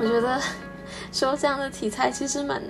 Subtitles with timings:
[0.00, 0.40] 我觉得
[1.12, 2.62] 说这样的题材其实蛮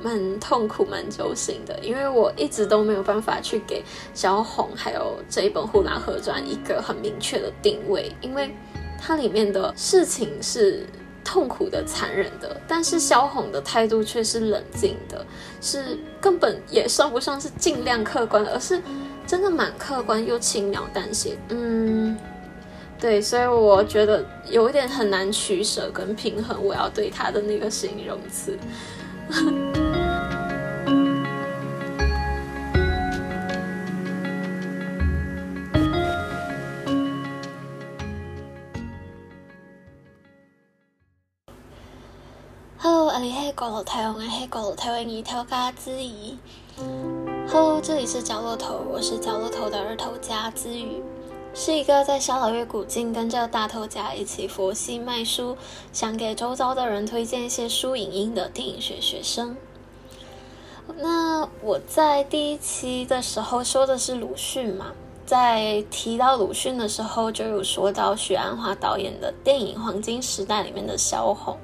[0.00, 3.82] 蛮痛苦、蛮揪心的，因为我一直都没有办法去给
[4.12, 8.54] 小红还有这一本《呼兰河传》一个很明确的定位，因为
[9.00, 10.86] 它里面的事情是。
[11.26, 15.24] 痛苦的、残忍的，但是萧红的态度却是冷静的，
[15.58, 18.78] 是根本也算不上是尽量客观，而是
[19.26, 21.38] 真的蛮客观又轻描淡写。
[21.48, 22.14] 嗯，
[23.04, 28.58] 对，所以我觉得有一点很难取舍跟平衡，我要对他的那个形容词。
[43.20, 46.38] 你黑狗楼台湾，黑狗楼台湾一条嘎子怡。
[47.48, 51.02] Hello，这里是角落头，我是角落头的二头家子宇，
[51.56, 55.56] 是一个在小老月古境跟着大头家一起佛系卖书，
[55.92, 59.56] 想给周遭的人推荐一些书影音的电影学学生。
[60.98, 64.86] 那我在第一期的时候说的是鲁迅嘛，
[65.24, 71.56] 在提到鲁迅的时候，就有说到许鞍华导演的电影《黄金时代》里面的萧红。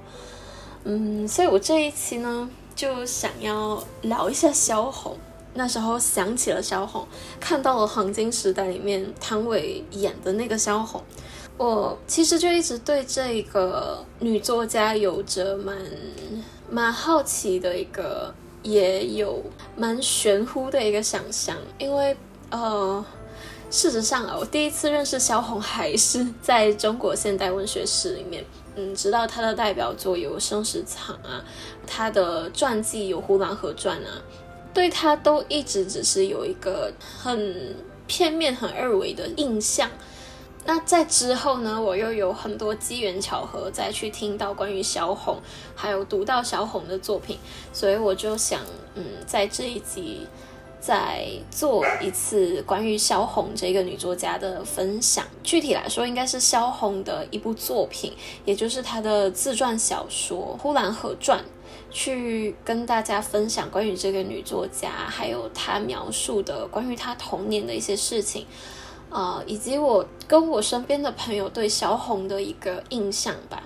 [0.84, 5.16] 嗯，所以我这一期呢，就想要聊一下萧红。
[5.54, 7.06] 那时候想起了萧红，
[7.40, 11.02] 看到了《黄金时代》里面汤唯演的那个萧红，
[11.56, 15.76] 我其实就一直对这个女作家有着蛮
[16.70, 19.42] 蛮好奇的一个，也有
[19.76, 21.56] 蛮玄乎的一个想象。
[21.78, 22.16] 因为
[22.50, 23.04] 呃，
[23.70, 28.44] 事实上啊，我第一次认识萧红还是在中国现代文学史里面。
[28.76, 31.44] 嗯，知道他的代表作有《生死场》啊，
[31.88, 34.22] 他的传记有《呼兰河传》啊，
[34.72, 37.76] 对他都一直只是有一个很
[38.06, 39.90] 片面、很二维的印象。
[40.64, 45.38] 那在之后呢，我又有很多机缘巧合再去听到关于小红，
[45.74, 47.38] 还有读到小红的作品，
[47.72, 48.60] 所以我就想，
[48.94, 50.26] 嗯，在这一集。
[50.82, 55.26] 再做一次关于萧红这个女作家的分享。
[55.42, 58.14] 具体来说，应该是萧红的一部作品，
[58.46, 61.38] 也就是她的自传小说《呼兰河传》，
[61.90, 68.46] 去跟大家分享关于这个女作家，还有她描述的关于她童年的一些事情，
[69.10, 73.62] 呃，以及我跟我身边的朋友对小红的一个印象吧。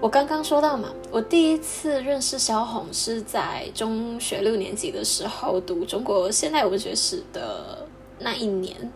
[0.00, 7.88] 我刚刚说到嘛，我第一次认识萧红是在中学六年级的时候读中国现代文学史的
[8.18, 8.92] 那一年。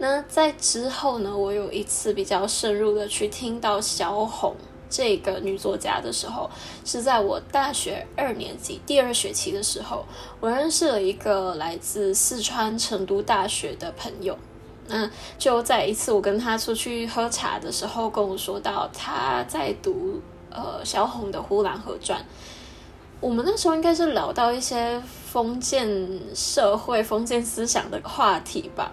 [0.00, 4.56] 那在之后呢，我有一次比较深入的去听到萧红
[4.88, 6.50] 这个女作家的时候，
[6.84, 10.06] 是在我大学二年级第二学期的时候，
[10.40, 14.36] 我认识了一个来自四川成都大学的朋友。
[14.88, 15.08] 那
[15.38, 20.20] 就在一次我跟他出去喝茶的时候，跟我说到他在读。
[20.52, 22.18] 呃，萧红的《呼兰河传》，
[23.20, 25.00] 我们那时候应该是聊到一些
[25.30, 25.88] 封建
[26.34, 28.90] 社会、封建思想的话题吧。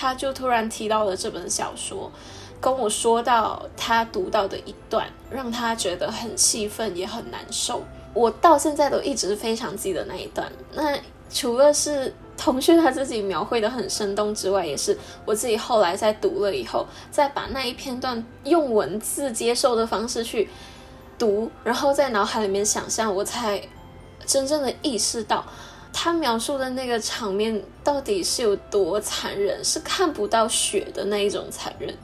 [0.00, 2.10] 他就突然提到了这本小说，
[2.58, 7.82] 跟我说到他读到的一段，让他觉得很气愤，也很难受。
[8.14, 10.50] 我到现在都一直非常记得那一段。
[10.72, 10.98] 那
[11.30, 14.96] 除了是同学他自己描绘的很生动之外，也是
[15.26, 20.48] 我自己后来在读了以后，再把那一片段用文字接受的方式去。
[21.18, 23.60] 读，然后在脑海里面想象，我才
[24.24, 25.44] 真正的意识到，
[25.92, 31.94] 他描述的那个场面到底是有多残忍，是看不到血的那一种残忍，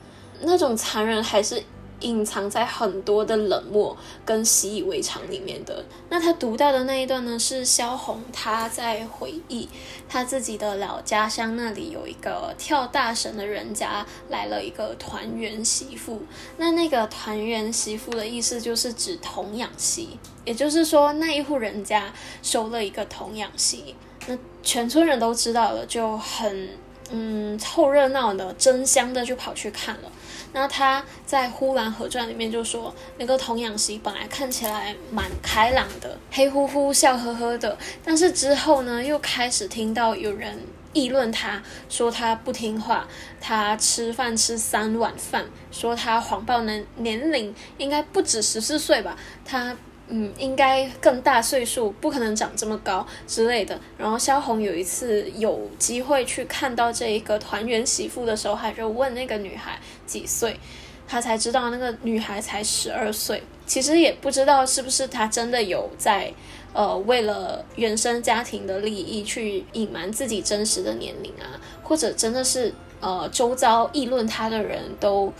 [0.41, 1.63] 那种残忍还是。
[2.01, 5.83] 隐藏在很多的冷漠跟习以为常里面的。
[6.09, 9.67] 那他读到的那一段呢，是萧红他在回忆
[10.07, 16.21] 他自己的老家乡那里有一个跳大神的人家来了一个团圆媳妇。
[16.57, 23.95] 那那个团圆媳妇的意思就是指童养媳，也就是说那一户人家收了一个童养媳，
[24.27, 26.69] 那全村人都知道了，就很
[27.09, 30.11] 嗯凑热闹的争相的就跑去看了。
[30.53, 40.59] 那他在《呼兰河传》里面就说，那个童养媳本来看起来蛮开朗的，黑乎乎、笑呵呵的，但是之后呢，又开始听到有人
[40.93, 43.07] 议论他，说他不听话，
[43.39, 49.75] 他吃饭吃三碗饭，说他谎报年年龄应该不止十四岁吧，他。
[50.09, 53.77] 嗯，应该更大岁数，不可能长这么高之类的。
[53.97, 60.59] 然后萧红有一次有机会去看到这一个团圆媳妇的时候，还就问那个女孩几岁，
[61.07, 63.43] 他才知道那个女孩才十二岁。
[63.67, 66.33] 其实也不知道是不是他真的有在，
[66.73, 75.31] 呃，为了原生家庭的利益去隐瞒自己真实的年龄啊，或者真的是呃周遭议论他的人都。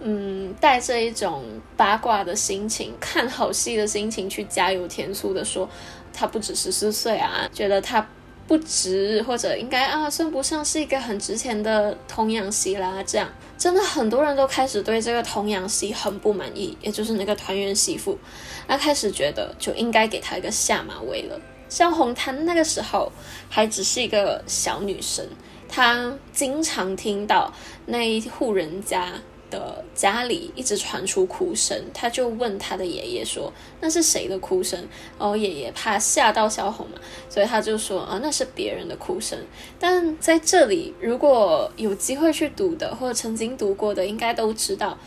[0.00, 1.44] 嗯，带着一种
[1.76, 5.66] 八卦的心情，看好戏的心情去加油添醋的说，
[6.12, 8.06] 他不止十四岁啊，觉得他
[8.46, 13.02] 不值，或者应该啊，算不上是一个很值钱的童养媳啦。
[13.06, 13.26] 这样，
[13.64, 18.18] 真的很多人都开始对这个童养媳很不满意，也就是那个团圆媳妇，
[18.66, 21.40] 那开始觉得就应该给她一个下马威了。
[21.70, 23.10] 像红檀那个时候
[23.48, 25.26] 还只是一个小女生，
[25.66, 27.50] 她经常听到
[27.86, 29.14] 那一户人家。
[29.54, 34.84] 的家里一直传出哭声，他就问他的爷爷说：“那是谁的哭声？”
[35.16, 36.98] 哦，爷爷怕吓到小红嘛，
[37.28, 39.38] 所以他就说：“啊，那是别人的哭声。”
[39.78, 44.98] 但在这里，如果有机会去读的，或者曾经读过的，应该都知道，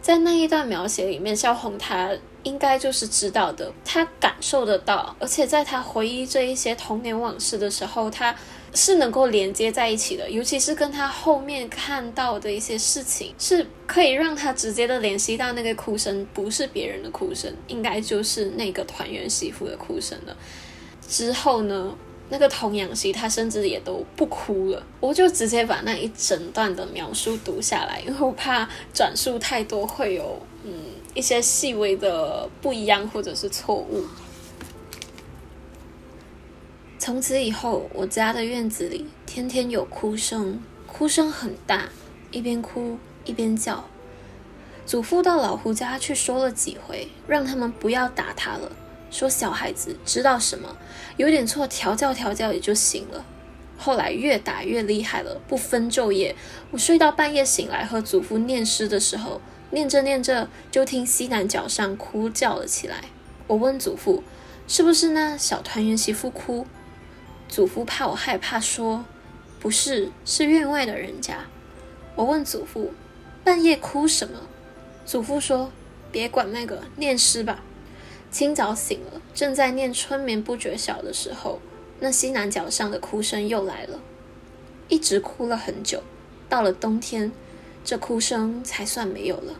[0.00, 2.10] 在那一段描写里面，小红她
[2.44, 8.34] 应该就是知道的，她感受得到，而且在她回忆这一些童年往事的时候，她。
[8.74, 20.36] 是能够连接在一起的，尤其是跟他后面看到的一些事情，是可以让他直接的联系到那个哭声，不是别人的哭声，应该就是那个团圆媳妇的哭声了。
[21.08, 21.96] 之后呢，
[22.28, 30.72] 那个童养媳她甚至也都不哭了，我就直接把那一整段的描述读下来，因为我怕转述太多会有嗯
[31.12, 34.04] 一些细微的不一样或者是错误。
[37.00, 41.88] 从此以后，我家的院子里天天有哭声，哭声很大，
[42.30, 43.82] 一边哭一边叫。
[44.84, 48.70] 祖父到老胡家去说了几回，让他们不要打他了，
[49.10, 50.76] 说小孩子知道什么，
[51.16, 53.24] 有点错调教调教也就行了。
[53.78, 56.36] 后来越打越厉害了，不分昼夜，
[56.70, 63.04] 我睡到半夜醒来和祖父念诗的时候，念着念着就听西南角上哭叫了起来。
[63.46, 64.22] 我问祖父，
[64.68, 66.66] 是不是那小团圆媳妇哭？
[67.50, 69.04] 祖父怕我害怕，说
[69.58, 71.46] ：“不是，是院外的人家。”
[72.14, 72.92] 我问祖父
[73.42, 74.42] ：“半夜哭什么？”
[75.04, 75.72] 祖父说
[76.12, 77.64] ：“别管那个，念诗吧。”
[78.30, 81.60] 清早醒了，正在念“春眠不觉晓”的时候，
[81.98, 84.00] 那西南角上的哭声又来了，
[84.86, 86.04] 一直哭了很久。
[86.48, 87.32] 到了冬天，
[87.84, 89.54] 这哭声才算没有了。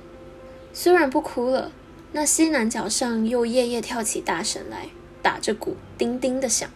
[0.73, 1.73] 虽然不哭了，
[2.13, 4.91] 那西南角上又夜夜跳起大神来，
[5.21, 6.71] 打着鼓，叮叮的响。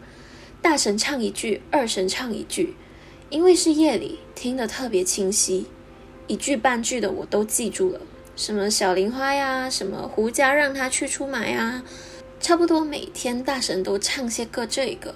[0.65, 2.75] 大神唱一句，二神唱一句，
[3.29, 5.67] 因为是夜里，听得特别清晰，
[6.27, 8.01] 一句半句的我都记住了。
[8.35, 11.83] 什么小玲花呀，什么胡家让他去出马呀，
[12.41, 15.15] 差不多每天大神都唱些个这个。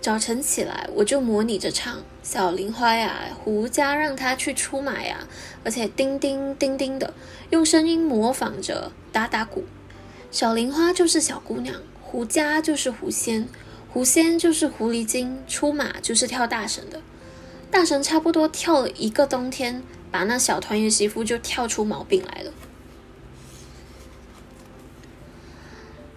[0.00, 5.26] 早晨起来，我就模拟着唱小玲花呀，胡家让他去出马呀，
[5.64, 7.12] 而且叮叮叮叮的
[7.50, 9.64] 用声音模仿着打打鼓。
[10.30, 13.48] 小玲花就是小姑娘，胡家就是狐仙。
[13.96, 17.00] 狐仙就是狐狸精，出马就是跳大神的。
[17.70, 22.52] 大神差不多跳了一个冬天，把那小团圆媳妇就跳出毛病来了。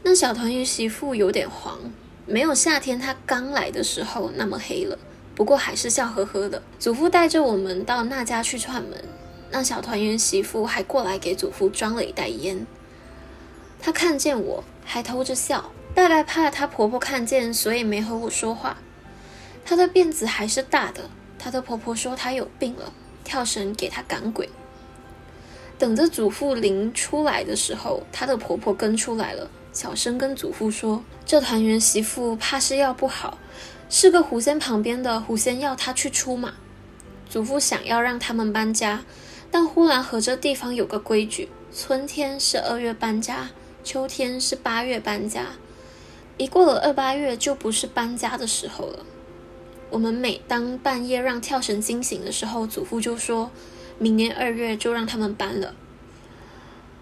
[0.03, 1.79] 那小团圆媳妇有点黄，
[2.25, 4.99] 没有夏天她刚来的时候那么黑了。
[5.33, 6.61] 不过还是笑呵呵的。
[6.77, 9.05] 祖父带着我们到那家去串门，
[9.51, 12.67] 那小团圆媳妇还过来给祖父装了一袋烟。
[13.79, 15.71] 她看见我还偷着笑。
[15.93, 18.77] 大概怕她婆婆看见，所以没和我说话。
[19.65, 21.09] 她的辫子还是大的。
[21.37, 22.91] 她的婆婆说她有病了，
[23.23, 24.49] 跳绳给她赶鬼。
[25.77, 33.37] 等着祖父临出来的时候，她的婆婆跟出来了，小声跟祖父说：“这团圆媳妇怕是要不好，
[33.89, 36.53] 是个狐仙旁边的狐仙要她去出马。”
[37.29, 39.03] 祖父想要让他们搬家，
[39.51, 43.49] 但忽然和这地方有个规矩：春天是二月搬家，
[43.83, 45.45] 秋天是八月搬家。
[46.39, 49.05] 一过了二八月，就不是搬家的时候了。
[49.89, 53.51] 我们每当半夜让跳绳惊醒的时候，祖父就说
[53.99, 55.75] ：“明年二月就让他们搬了。”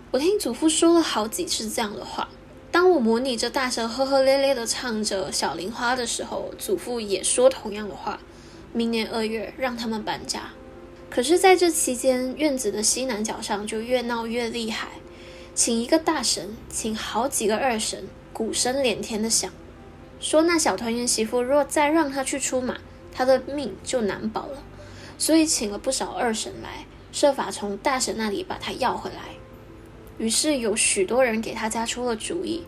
[0.10, 2.28] 我听祖父说了好几次这样的话。
[2.72, 8.20] 当我模拟着大声呵呵咧咧的唱着《小玲花》的时候，祖父也说同样的话
[8.74, 10.50] ：“明年二月让他们搬家。”
[11.12, 14.88] 可是，在这期间，院子的西南角上就越闹越厉害，
[15.54, 18.08] 请一个大神，请好几个二神。
[18.38, 19.52] 鼓声连天的响，
[20.20, 22.78] 说那小团圆媳妇若再让他去出马，
[23.12, 24.62] 他的命就难保了。
[25.18, 29.30] 所以请了不少二神来，设法从大神那里把他要回来。
[30.20, 32.64] 于是有许多人给他家出了主意，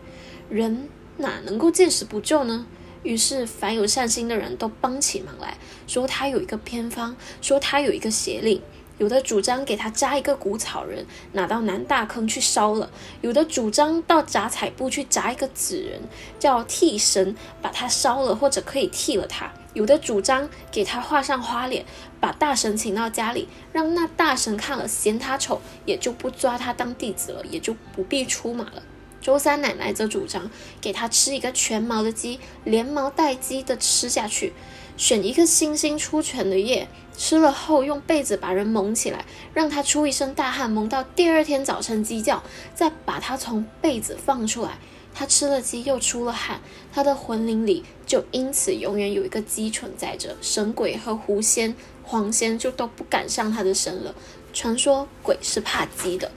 [0.48, 2.66] 人哪能够见死不救呢？
[3.04, 8.60] 于是凡有善心的人都帮起忙来，说他有一个偏方，说他有一个邪令，
[9.00, 12.86] 有的主张给他扎一个谷草人，拿到南大坑去烧了；
[13.22, 16.02] 有的主张到杂彩部去扎一个纸人，
[16.38, 21.86] 叫替神，把他烧了，或者可以替了他；有的主张给他画上花脸，
[22.20, 28.82] 把大神请到家里，让那大神看了嫌他丑，也就不抓他当弟子了，也就不必出马了。
[29.22, 34.52] 周三奶奶则主张给他吃一个全毛的鸡，连毛带鸡的吃下去。
[35.00, 42.42] 选一个星星出泉的夜，吃了后用被子把人蒙起来，让他出一身大汗，蒙到第二天早晨鸡叫，
[42.74, 44.78] 再把他从被子放出来。
[45.14, 46.60] 他吃了鸡又出了汗，
[46.92, 50.36] 他的魂灵里就因此永远有一个鸡存在着。
[50.42, 54.14] 神鬼和狐仙、黄仙就都不敢上他的身了。
[54.52, 56.30] 传说鬼是怕鸡的。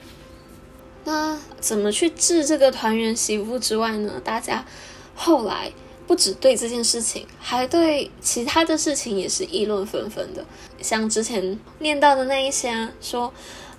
[1.03, 4.21] 那怎么去治这个团圆媳妇之外呢？
[4.23, 4.63] 大家
[5.13, 5.73] 后来。
[6.05, 10.45] 不只对这件事情，还对其他的事情也是议论纷纷的。
[10.81, 13.33] 像之前念到的那一些，啊说，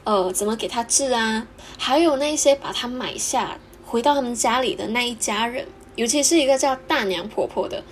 [0.04, 1.46] 呃，怎么给他治啊？
[1.76, 5.66] 还有那些把他买下回到他们家里的那一家人，
[5.96, 7.82] 尤其是一个叫大娘婆婆的，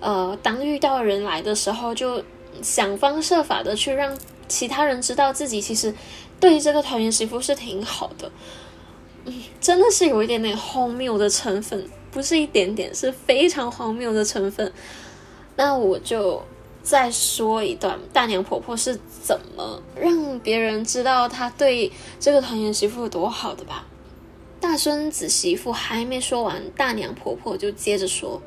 [0.00, 2.24] 呃，当遇到人来的时候，就
[2.62, 5.94] 想方设法的去让其他人知道自己其实
[6.40, 8.32] 对这个团圆媳妇是挺好的。
[9.26, 11.88] 嗯，真的是有一点点荒谬的成分。
[12.10, 14.72] 不是一点点，是非常荒谬的成分。
[15.56, 16.42] 那我就
[16.82, 23.86] 再说一段大娘婆婆是怎么让别人知道她对这个团圆媳妇有多好的吧。
[24.60, 28.40] 大孙子媳妇还没说完，大娘婆婆就接着说。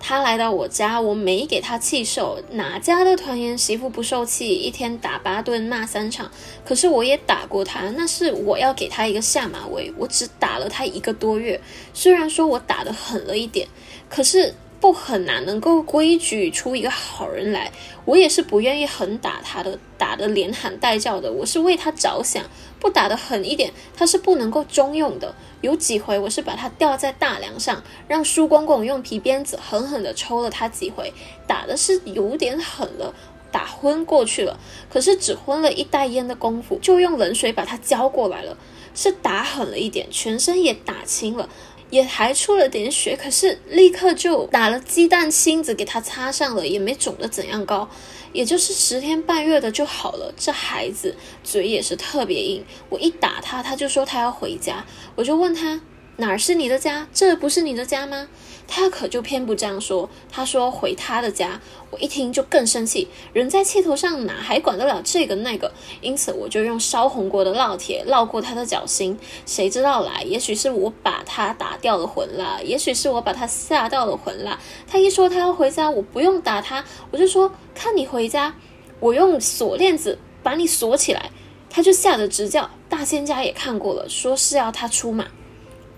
[0.00, 2.40] 他来到我家，我没给他气受。
[2.52, 4.54] 哪家的团圆媳妇不受气？
[4.54, 6.30] 一天打八顿，骂三场。
[6.64, 9.92] 可是我也打过他，那是我要给他一个下马威。
[9.96, 11.60] 我只打了他一个多月，
[11.92, 13.68] 虽然说我打的狠了一点，
[14.08, 14.54] 可是。
[14.80, 17.72] 不狠哪能够规矩出一个好人来，
[18.04, 21.32] 我也是不愿意狠打他的，打的连喊带叫的。
[21.32, 22.44] 我是为他着想，
[22.80, 25.34] 不打得狠一点，它是不能够中用的。
[25.60, 31.12] 有几回我是把它吊在大梁上，让叔公公用皮鞭子狠狠地抽了它几回，
[31.46, 33.12] 打的是有点狠了，
[33.50, 34.58] 打昏过去了。
[34.88, 38.56] 可是只昏了一袋烟的功夫，就用冷水把它浇过来了，
[38.94, 41.48] 是打狠了一点，全身也打青了。
[41.90, 47.88] 也还出了点血，可是立刻就打了鸡蛋清子给他擦上了，也没肿得怎样高，
[48.32, 50.32] 也就是十天半月的就好了。
[50.36, 55.80] 这孩子嘴也是特别硬，我一打他，他就说他要回家，我就问他。
[56.20, 57.06] 哪儿是你的家？
[57.14, 58.28] 这不是你的家吗？
[58.68, 60.08] 他可就偏不这样说。
[60.30, 61.60] 他说回他的家。
[61.90, 63.08] 我一听就更生气。
[63.32, 65.72] 人在气头上，哪还管得了这个那个？
[66.02, 69.18] 因此我就用烧红过的烙铁烙过他的脚心。
[69.46, 70.22] 谁知道来？
[70.24, 74.60] 也许是我把他打掉了魂了，也许是我把他吓掉了魂了。
[74.86, 78.54] 他一说他要回家，我不用打他，我就说看你回家，
[79.00, 81.30] 我用锁链子把你锁起来。
[81.70, 82.68] 他就吓得直叫。
[82.90, 85.26] 大仙家也看过了，说是要他出马。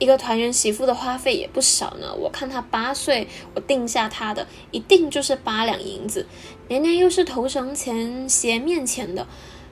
[0.00, 2.12] 一个团圆媳妇的花费也不少呢。
[2.14, 6.26] 我看她八岁，我定下她的一定就是八两银子，
[6.68, 9.26] 年年又是头绳钱、鞋面钱的。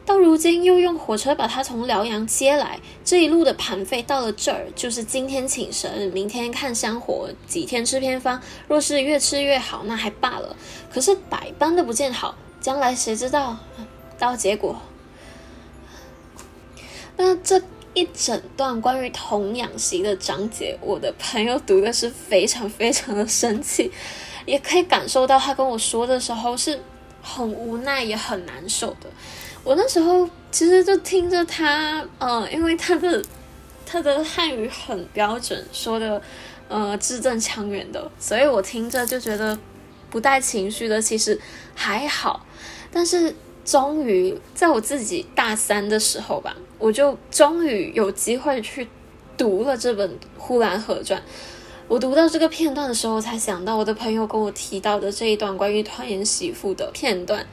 [0.04, 8.40] 到如今又用火车把她从辽阳接来，这一路的盘费到了这儿，就是今天请神，明天看香火，几天吃偏方。
[8.68, 10.54] 若是越吃越好，那还罢了。
[10.92, 13.56] 可是百般的不见好，将来谁知道？
[14.18, 14.78] 到结果，
[17.16, 17.62] 那这。
[17.94, 23.90] 一整段关于童养媳的章节，我的朋友读的是非常非常的生气，
[24.46, 26.80] 也可以感受到他跟我说的时候是
[27.22, 29.08] 很无奈也很难受的。
[29.64, 33.22] 我那时候其实就听着他，呃，因为他的
[33.84, 36.22] 他的汉语很标准，说的
[36.68, 39.58] 呃字正腔圆的，所以我听着就觉得
[40.08, 41.38] 不带情绪的，其实
[41.74, 42.46] 还好。
[42.90, 43.34] 但是
[43.68, 46.56] 终于在我自己大三的时候吧。
[46.78, 48.88] 我就终于有机会去
[49.36, 50.08] 读了这本
[50.38, 51.20] 《呼兰河传》。
[51.86, 57.46] 我读到这个片段的时候，才想到我的朋友跟我提到的这一段关于团圆媳妇的片段。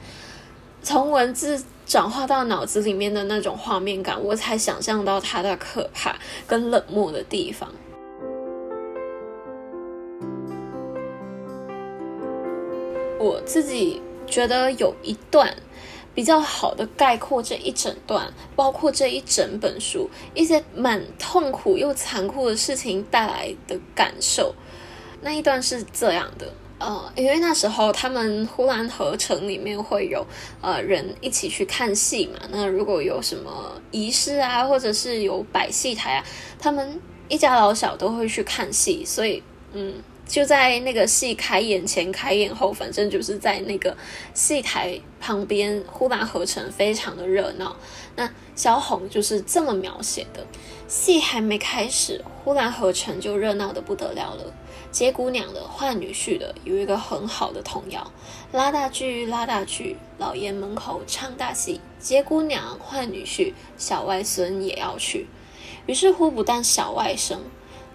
[0.82, 7.70] 从文字转化到脑子里面的那种画面感，我才想象到它的可怕跟冷漠的地方。
[13.18, 15.54] 我自己觉得有一段。
[16.16, 24.54] 比较好的概括这一整段，包括这一整本书一些蛮痛苦又残酷的事情带来的感受。
[25.20, 30.26] 那一段是这样的，呃，因为那时候他们呼兰河城里面会有
[30.62, 32.40] 呃人一起去看戏嘛。
[32.50, 36.24] 那如果有什么仪式啊，或者是有摆戏台啊，
[36.58, 39.04] 他们一家老小都会去看戏。
[39.04, 39.42] 所以，
[39.74, 39.94] 嗯，
[40.26, 43.96] 就在那个戏开演前、开演后，反正就是在那个
[44.34, 47.76] 戏台旁边，呼兰河城非常的热闹。
[48.16, 50.44] 那萧红就是这么描写的：
[50.88, 54.52] 戏还没开始，呼兰河城就热闹的不得了了。
[54.90, 58.10] 接姑娘的、换女婿的，有一个很好的童谣：
[58.52, 61.80] 拉大锯，拉大锯，老爷门口唱大戏。
[62.00, 65.26] 接姑娘，换女婿，小外孙也要去。
[65.86, 67.36] 于是乎，不但小外甥。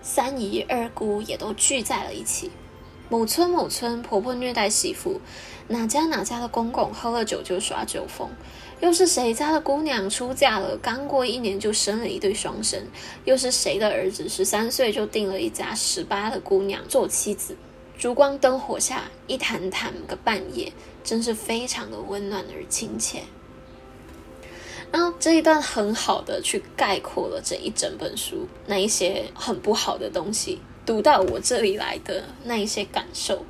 [0.02, 2.52] 三姨二姑也都聚在了一起。
[3.10, 5.20] 某村某村婆婆虐待媳妇，
[5.68, 8.30] 哪家哪家的公公喝了酒就耍酒疯，
[8.80, 12.82] 又是谁家的姑娘出嫁了，刚过一年就生了一对双生，
[13.26, 17.58] 又是谁的儿子十三岁就定了一家十八的姑娘做妻子。
[17.98, 20.72] 烛光灯火下，一谈谈个半夜，
[21.04, 23.24] 真是非常的温暖而亲切。
[24.92, 33.46] 然后这一段很好的去概括了这一整本书那一些很不好的东西，读到我这里来的那一些感受，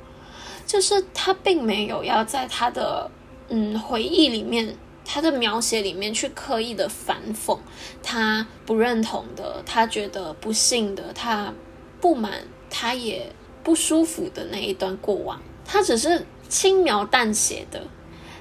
[0.64, 3.10] 就是他并没有要在他的
[3.48, 7.58] 嗯回忆里面，他的描写里面去刻意的反讽
[8.04, 11.52] 他不认同的，他觉得不幸的，他
[12.00, 12.34] 不满，
[12.70, 13.32] 他也
[13.64, 17.82] 不舒服的那一段过往，他只是轻描淡写的，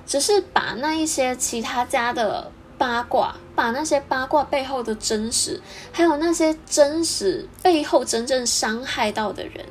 [0.06, 2.52] 只是把那一些其他家的。
[2.82, 5.62] 八卦，把那些八卦背后的真实，
[5.92, 9.64] 还有那些真实背后真正伤害到的人，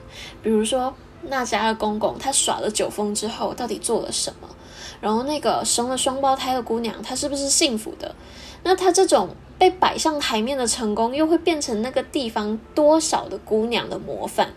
[0.44, 4.48] 比如说那家的公公，他耍了酒疯之后到底做了什么？
[5.00, 8.14] 然后那个生了双胞胎的姑娘，她是不是幸福的？
[8.62, 14.50] 那她这种被摆上台面的成功，又会变成那个地方多少的姑娘的模范？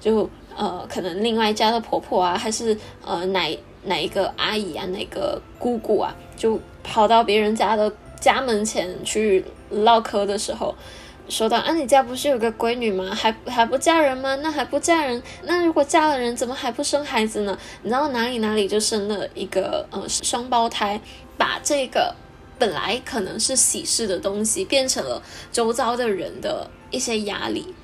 [0.00, 6.58] 就呃，可能另外一家的婆婆啊，还是呃哪哪一个阿姨啊，哪个姑姑啊，就。
[6.82, 10.74] 跑到别人家的家门前去唠嗑的时候，
[11.28, 13.14] 说到：“啊，你家不是有个闺女吗？
[13.14, 14.34] 还还不嫁人吗？
[14.42, 15.22] 那还不嫁人？
[15.44, 17.56] 那如果嫁了人，怎么还不生孩子呢？
[17.82, 21.00] 你知道哪里哪里就生了一个呃双胞胎，
[21.38, 22.14] 把这个
[22.58, 25.22] 本来可能是喜事的东西，变成了
[25.52, 27.74] 周遭的人的一些压力。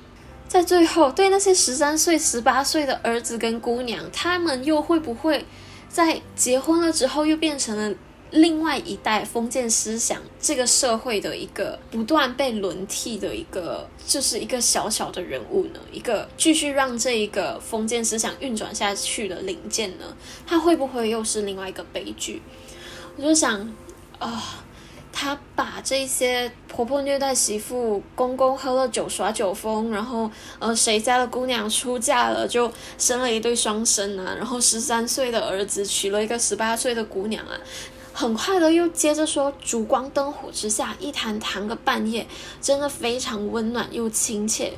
[0.47, 5.45] 在最后，对那些十三岁、十八岁的儿子跟姑娘，他们又会不会
[5.87, 7.95] 在结婚了之后又变成了？”
[8.31, 22.41] 另外一代封建思想，这个社会的一个不断被轮替的一个，就是一个小小的人物呢，一个继续让这一个封建思想运转下去的零件呢，他会不会又是另外一个悲剧？
[23.15, 23.73] 我就想，
[24.19, 24.65] 啊，
[25.13, 37.57] 他把这些婆婆虐待媳妇，公公喝了酒耍酒疯，然后呃，谁家的姑娘出嫁了就生了一对双生啊，然后十三岁的儿子娶了一个十八岁的姑娘啊。
[38.19, 42.25] 很快的，又接着说：“烛光灯火之下，一谈谈个半夜，
[42.59, 44.73] 真的非常温暖又亲切。”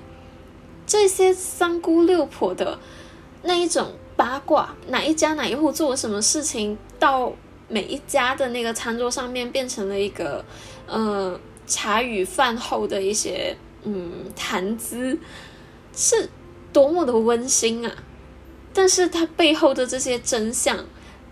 [0.85, 2.77] 这些三姑六婆的
[3.43, 7.31] 那一种八卦，哪一家哪一户做了什么事情，到
[7.69, 10.43] 每一家的那个餐桌上面，变成了一个
[10.85, 15.17] 呃茶余饭后的一些嗯谈资，
[15.95, 16.29] 是
[16.73, 18.03] 多么的温馨啊！
[18.73, 20.85] 但是它背后的这些真相。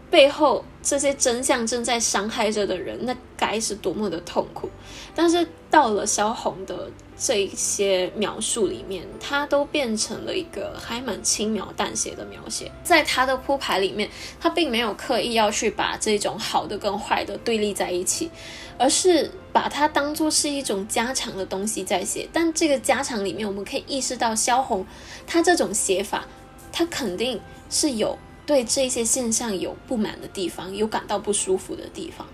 [0.10, 4.70] 背后这些真相正在伤害着的人，那该是多么的痛苦！
[5.14, 12.72] 但是到了萧红的这一些描述里面，它都变成了一个还蛮轻描淡写的描写。
[12.84, 18.32] 在他的铺排里面，他并没有刻意要去把这种好的跟坏的对立在一起，
[18.78, 22.30] 而是把它当做是一种家常的东西在写。
[22.32, 24.86] 但这个家常里面，我们可以意识到萧红
[25.26, 26.26] 他这种写法，
[26.72, 28.18] 他肯定是有。
[28.48, 32.26] 对这些现象有不满的地方，有感到不舒服的地方。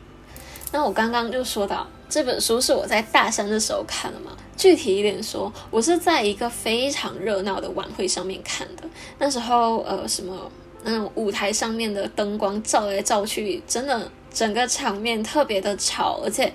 [0.72, 4.32] 那我刚刚就说到这本书是我在大三的时候看的嘛。
[4.56, 8.84] 具体一点说，我是在一个非常热闹的晚会上面看的。
[9.18, 10.52] 那时候，呃，什么，
[10.84, 16.54] 那种，舞台上面的灯光照来照去，真的整个场面特别的吵，而且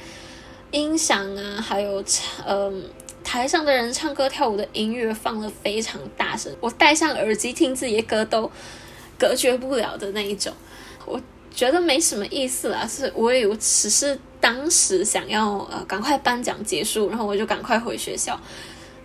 [0.70, 2.02] 音响啊，还有
[2.46, 2.84] 嗯，
[3.24, 8.48] 台上的人唱歌跳舞的音乐放的非常大声，我戴上耳机听自己的歌都。
[9.18, 10.52] 隔绝不了的那一种，
[11.04, 12.86] 我觉得没什么意思啦。
[12.86, 18.38] 是我也只是当时想要呃赶快颁奖结束，然后我就赶快回学校。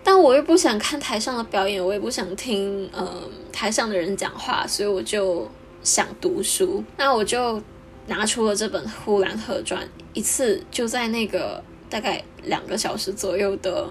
[0.04, 5.50] 但我又不想看台上的表演，我也不想听呃台上的人讲话，所以我就
[5.82, 6.84] 想读书。
[6.98, 7.62] 那我就
[8.08, 9.82] 拿出了这本《呼兰河传》，
[10.14, 13.90] 一次就在那个大概两个小时左右的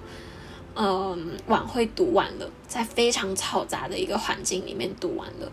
[0.77, 5.51] 嗯晚会读完了，在非常嘈杂的一个环境里面读完了。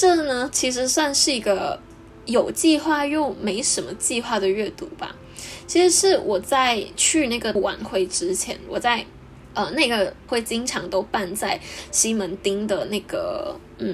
[0.00, 1.80] 这呢，其实算是一个
[2.24, 5.16] 有计划又没什么计划的阅读吧。
[5.66, 9.04] 其实是我在去那个晚会之前，我在
[9.54, 13.92] 呃，那个会经常都办在西门町的那个嗯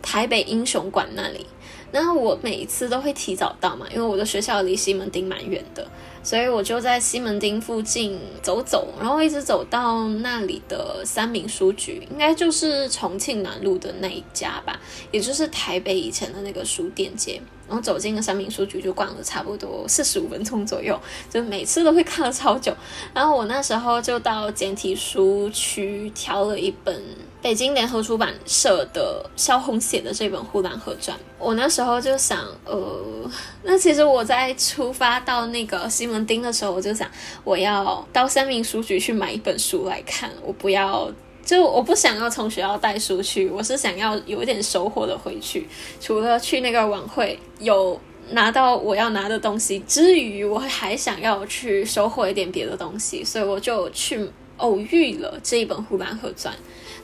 [0.00, 1.46] 台北英雄馆那里。
[1.92, 5.86] 然后我每一次都会提早到嘛，因为我的学校离西门町蛮远的，
[6.22, 14.80] 所以我就在西门町附近走走，然后一直走到那里的三民书局，应该就是重庆南路的那一家吧，
[15.10, 17.40] 也就是台北以前的那个书店街。
[17.68, 22.74] 然后走进了三民书局，就逛了差不多四十五分钟左右，就每次都会看了超久。
[23.14, 27.02] 然后我那时候就到简体书区挑了一本。
[27.42, 33.28] 北京联合出版社的萧红写的这本《呼兰河传》，我那时候就想，呃，
[33.64, 37.10] 那其实我在出发到那个西门町的时候，我就想，
[37.42, 41.10] 我要到三明书局去买一本书来看，我不要，
[41.44, 45.66] 就我不想要从学校带书去，我是想要有一点收获的回去。
[46.00, 48.00] 除了去那个晚会有
[48.30, 56.54] 拿到我要拿的东西之余，我还想要去收获一点别的东西，所以我就去偶遇了这一本《呼兰河传》。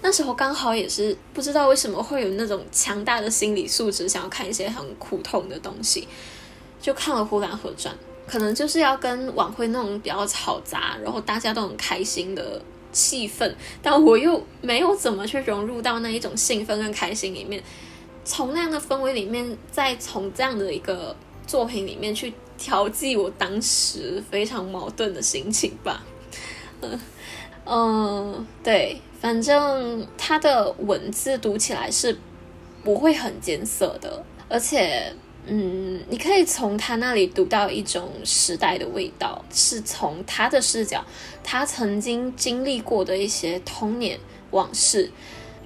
[0.01, 6.07] 那时候刚好也是不知道为什么会有那种强大的心理素质，想要看一些很苦痛的东西，
[6.81, 7.93] 就看了《呼兰河传》，
[8.31, 17.61] 可能就是要跟晚会那种比较嘈杂，然后大家都很开心的气氛，但我又没有怎么去融入到那一种兴奋跟开心里面，
[18.25, 26.05] 从那样的氛围里面，再从这样的一个作品里面去调剂我当时非常矛盾的心情吧。
[26.81, 26.97] 嗯
[27.69, 29.01] 嗯，对。
[29.21, 32.17] 反正它的文字读起来是
[32.85, 35.13] 不会很艰涩的，而且，
[35.45, 41.05] 嗯，你可以从他那里读到一种时代的味道，是从他的视角，
[41.43, 44.21] 他曾经经历过的一些童年
[44.53, 45.11] 往事，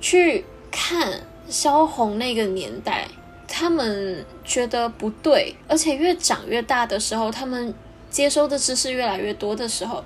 [0.00, 3.06] 去看萧红那个年代，
[3.46, 7.74] 他们觉得不对，而且越长越大的时候，他们
[8.08, 10.02] 接收的知识越来越多的时候，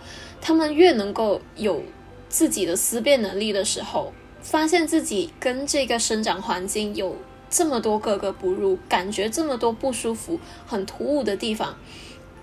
[0.47, 1.83] 他们越能够有。
[2.29, 7.17] 自己的思辨能力的时候，发现自己跟这个生长环境有
[7.49, 11.77] 这么多格格不入，感觉这么多不舒服、很突兀的地方，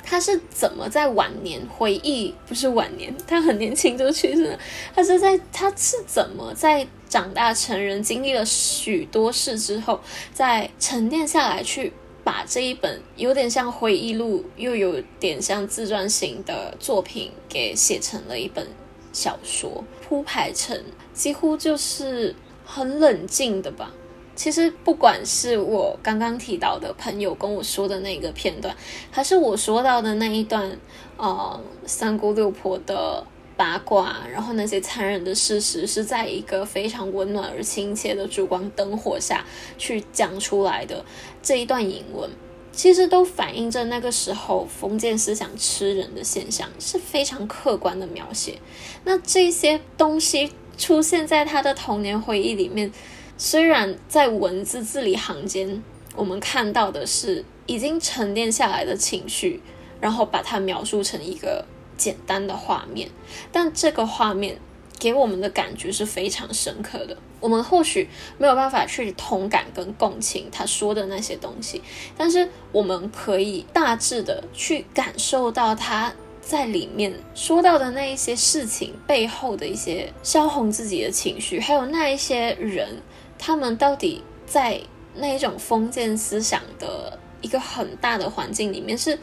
[0.01, 2.33] 他是怎么在晚年回忆？
[2.47, 4.59] 不是晚年，他很年轻就去世了。
[4.95, 9.99] 他是在他是怎么在长大成人、经历了许多事之后，
[10.33, 11.91] 再沉淀下来，去
[12.23, 18.67] 把这一本有点像回忆录，又有点像自传型的作品给写成了一本。
[19.11, 20.75] 小说铺排成
[21.13, 23.93] 几乎就是很冷静的吧。
[24.35, 28.75] 其实不管是我刚刚提到的朋友跟我说的那个片段，
[29.11, 30.75] 还是我说到的那一段，
[31.17, 33.23] 呃，三姑六婆的
[33.55, 39.45] 八卦，然后那些残忍的事实，是在一个非常温暖而亲切的烛光灯火下
[39.77, 41.03] 去讲出来的
[41.41, 42.29] 这一段引文。
[42.71, 48.57] 其实都反映着那个时候封建思想吃人的现象，是非常客观的描写。
[49.03, 52.91] 那这些东西出现在他的童年回忆里面，
[53.37, 55.83] 虽然在文字字里行间，
[56.15, 59.61] 我们看到的是已经沉淀下来的情绪，
[60.01, 61.63] 然后把它描述成一个
[61.97, 63.09] 简单的画面，
[63.51, 64.57] 但这个画面。
[64.99, 67.17] 给我们的感觉是非常深刻的。
[67.41, 71.81] 我们或许没有办法去同感跟共情他说的那些东西，
[72.15, 83.01] 但是我们可以大致的去感受到他在里面说到的那一些事情背后的一些萧红自己的情绪，还有那一些人，
[83.37, 84.79] 他们到底在
[85.15, 89.19] 那一种封建思想的一个很大的环境里面是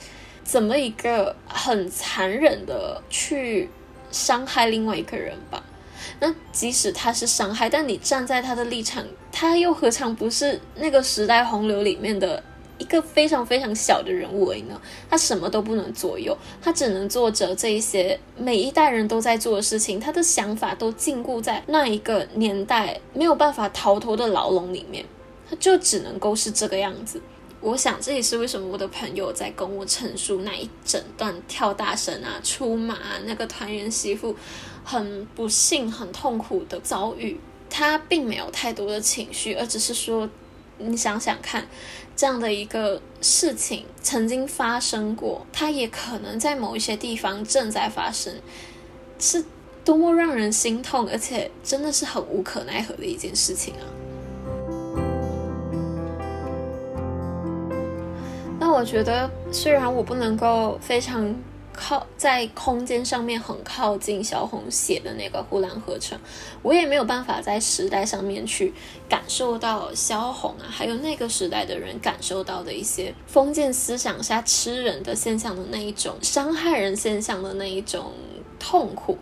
[0.50, 3.70] 怎么一个很残忍的去
[4.10, 5.62] 伤害另外一个人吧。
[6.18, 12.42] 那即使他是伤害，但你站在他的立场，他又何尝不是那个时代洪流里面的
[12.78, 14.80] 一个非常非常小的人物而已呢？
[15.08, 25.04] 他什么都不能左右，他只能做着这一些每一代人都在做的事情，他的想法都禁锢在那一个年代没有办法逃脱的牢笼里面，
[25.48, 27.22] 他就只能够是这个样子。
[27.60, 34.36] 我想这也是为什么我的朋友在跟我陈述那一整段跳大神啊、出马、那个团圆媳妇。
[34.82, 40.28] 很不幸、很痛苦的遭遇，他并没有太多的情绪，而只是说，
[40.78, 41.68] 你想想看，
[42.16, 48.34] 这样的一个事情曾经发生过，它也可能在某一些地方正在发生，
[49.18, 49.44] 是
[49.84, 53.84] 多么让人心痛，而且真的是很无可奈何的一件事情啊！
[58.60, 61.34] 那我觉得，虽然我不能够非常。
[61.72, 66.20] 靠在空间上面很靠近萧红写的那个《呼兰河传》，
[66.62, 68.74] 我也没有办法在时代上面去
[69.08, 78.12] 感受到萧红啊，还有那个时代的人感受到的一些封建思想下吃人的现象的那一种伤害人现象的那一种
[78.58, 79.16] 痛苦。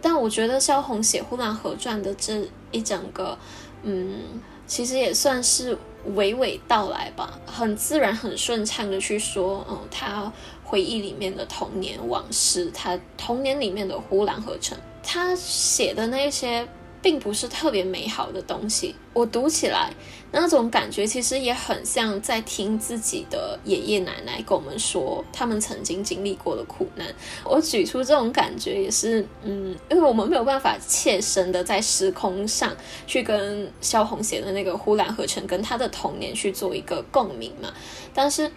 [0.00, 3.36] 但我觉得萧红写《呼兰河传》的这一整个，
[3.82, 5.76] 嗯，其实也算是
[6.14, 10.32] 娓娓道来吧，很自然、很顺畅的去说，嗯，他
[10.64, 16.66] 回忆里面的童年往事，他童年里面的呼兰河城，他写的那些。
[17.00, 19.92] 并不是特别美好的东西，我读起来
[20.32, 27.06] 那种感觉其实也很像在听自己的爷爷奶奶跟我们说他们曾经经历过的苦难。
[27.44, 37.72] 我举出这种感觉也是，嗯，因为我们没有办法切身的在时空上去跟萧红写的那个《呼兰河城》跟他的童年去做一个共鸣嘛，
[38.12, 38.50] 但是。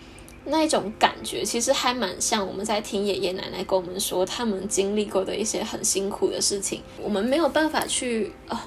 [0.43, 8.60] 那一种感觉其实还蛮像我们在听爷爷奶奶跟我们说他们经历过的一些很辛苦的事情，我们没有办法去呃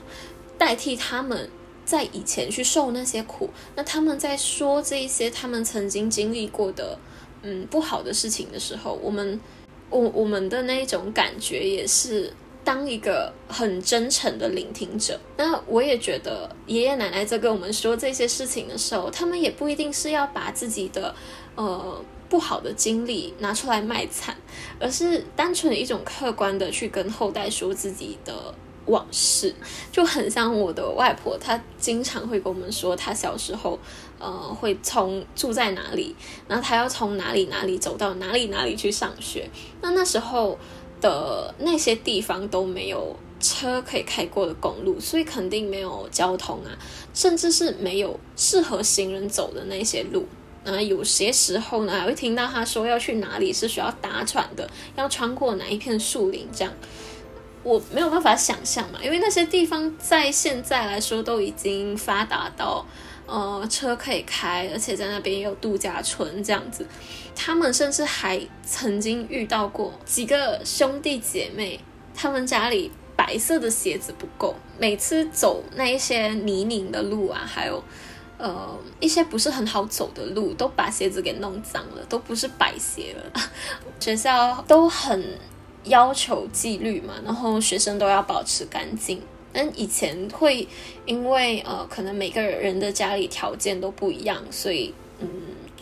[0.56, 1.50] 代替他们
[1.84, 3.50] 在以前去受那些苦。
[3.74, 6.96] 那他们在说这一些他们曾经经历过的
[7.42, 9.40] 嗯不好的事情的时候，我们
[9.90, 12.32] 我我们的那一种感觉也是
[12.62, 15.18] 当一个很真诚的聆听者。
[15.36, 21.12] 那我也觉得爷爷奶奶在跟我们说这些事情的时候，他们也不一定是要把自己的。
[21.56, 24.36] 呃，不好的经历拿出来卖惨，
[24.80, 28.54] 而是单纯的一种客观的去跟后代说自己的
[28.86, 29.54] 往事，
[29.92, 33.78] 就很像我的外婆，她经常会跟我们说，她小时候，
[34.18, 36.14] 呃，会从住在哪里，
[36.48, 39.48] 然后她要从哪里哪里走到哪里哪里去上学，
[39.80, 40.58] 那那时候
[41.00, 46.72] 的那些地方都没有车可以开过的公路，所以肯定没有交通啊，
[47.14, 50.26] 甚至是没有适合行人走的那些路。
[50.64, 56.72] 有些时候呢，还会听到他说要去哪里是需要搭船的，要穿过哪一片树林，这样
[57.62, 62.86] 我没有办法想象嘛，因为那些地方在现在来说都已经发达到，
[63.26, 66.86] 呃，车可以开，而且在那边也有度假村这样子。
[67.34, 71.80] 他们甚至还曾经遇到过几个兄弟姐妹，
[72.14, 77.82] 他们家里白色的鞋子不够，每次走那一些泥泞的路啊，还有。
[78.44, 83.40] 呃，一些不是很好走的路，都把鞋子给弄脏了，都不是白鞋了。
[83.98, 85.38] 学校都很
[85.84, 89.18] 要求纪律嘛，然后学生都要保持干净。
[89.50, 90.68] 但以前会
[91.06, 95.26] 因为呃，可能每个人的家里条件都不一样，所以嗯，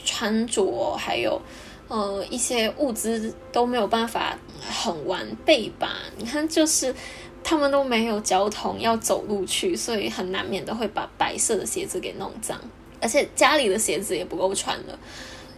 [0.05, 1.43] 穿着还有
[1.89, 5.97] 呃一些物资都没有办法很完备吧。
[6.17, 6.95] 你看，就是。
[7.45, 12.61] 他们都没有交通，要走路去，所以很难免的会把白色的鞋子给弄脏，
[13.01, 14.99] 而且家里的鞋子也不够穿了。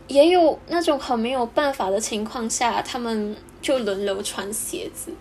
[0.07, 5.13] 也有那种很没有办法的情况下，他们就轮流穿鞋子。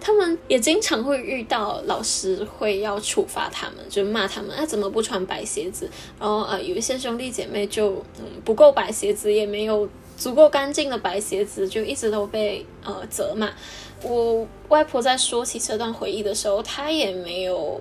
[0.00, 5.90] 他们也经常会遇到老师会要处罚他们，就骂他们啊怎么不穿白鞋子？
[6.20, 13.50] 然后呃有一些兄弟姐妹就嗯不够白鞋子，也没有足够干净的白鞋子，就一直都被呃责骂。
[14.08, 17.80] 我外婆在说起这段回忆的时候，她也没有，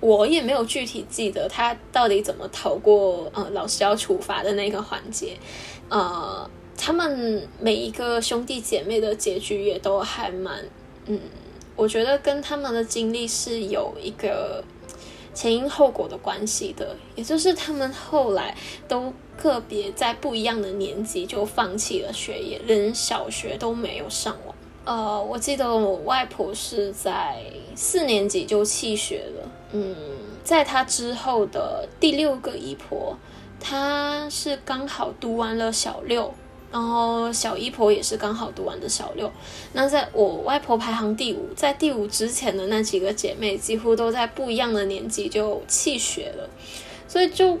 [0.00, 5.36] 我也没有具体记得她到底怎么逃过呃老师要处罚的那个环节。
[5.90, 10.64] 呃，他们每一个兄弟姐妹的结局也都还蛮，
[11.06, 11.20] 嗯，
[11.76, 14.64] 我觉得跟他们的经历是有一个
[15.34, 24.57] 前因后果的关系的，也就是他们后来都个别在不一样的年纪就放弃了学业，连小学都没有上完。
[24.88, 29.50] 呃，我记得我外婆是在四年级就弃学了。
[29.72, 29.94] 嗯，
[30.42, 33.14] 在她之后的第六个姨婆，
[33.60, 36.32] 她是刚好读完了小六，
[36.72, 39.30] 然后小姨婆也是刚好读完的小六。
[39.74, 46.48] 那在我外婆排行第五，在第五之前的那几个姐妹，几乎都在不一样的年纪就弃学了。
[47.06, 47.58] 所以就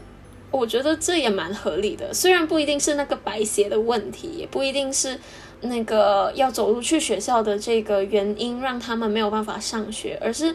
[0.50, 5.20] 我觉得这也蛮合理的，虽然不一定是那个白鞋的问题，也不一定是。
[5.60, 10.54] 那个要走路去学校的这个原因，让他们没有办法上学，而是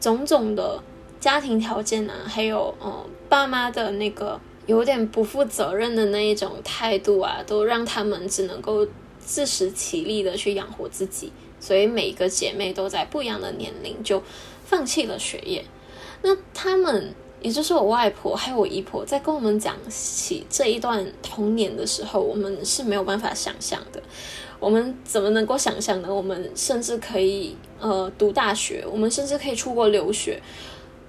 [0.00, 0.82] 种种的
[1.18, 8.86] 家庭条件啊，还有呃爸妈的那个有点不负责任的那一种态度啊，都让他们只能够
[9.18, 11.32] 自食其力的去养活自己。
[11.60, 14.22] 所以每个姐妹都在不一样的年龄就
[14.64, 15.62] 放弃了学业。
[16.22, 24.02] 那他们，也就是我外婆还有我姨婆，在跟我们讲起这一段童年的时候，我们是没有办法想象的。
[24.58, 26.14] 我们怎么能够想象呢？
[26.14, 30.38] 我们甚至可以呃读大学，我们甚至可以出国留学。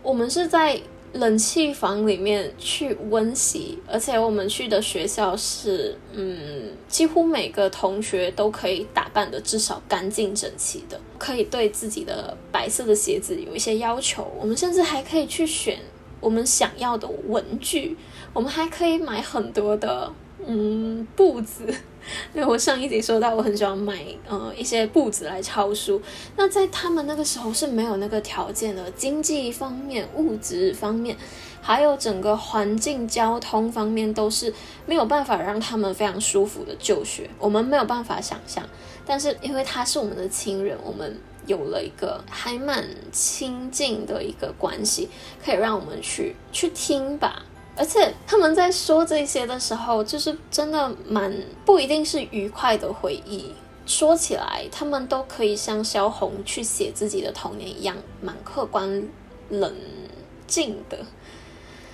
[0.01, 0.79] 我们是在
[1.13, 14.25] 冷气房里面去温习，而且我们去的学校是嗯，几乎每个同学都可以打扮的至少干净整齐的，可以对自己的白色的鞋子有一些要求。
[14.39, 15.77] 我们甚至还可以去选
[16.21, 17.97] 我们想要的文具。
[18.31, 20.09] 我们还可以买很多的
[20.47, 21.65] 嗯布子。
[22.33, 26.01] 因为我上一集说到，我很喜欢买呃一些布子来抄书。
[26.35, 31.15] 那在他们那个时候是没有那个条件的，经济方面、物质方面，
[31.61, 34.51] 还有整个环境、交通方面，都是
[34.87, 37.29] 没有办法让他们非常舒服的就学。
[37.37, 38.67] 我们没有办法想象，
[39.05, 45.09] 但是因为他是我们的亲人，我们有了一个还蛮亲近的一个关系，
[45.43, 47.43] 可以让我们去去听吧。
[47.75, 51.33] 而且他们在说这些的时候，就是真的蛮
[51.65, 53.53] 不一定是愉快的回忆。
[53.85, 59.07] 说起来，他们都可以像萧红去写自己的童年一样，蛮客观
[59.49, 59.73] 冷
[60.45, 60.97] 静的。